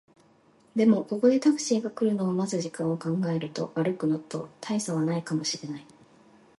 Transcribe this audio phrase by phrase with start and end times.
[0.75, 5.85] でも、ここでタクシーが来るのを待つ時間を考えると、歩くのと大差はないかもしれない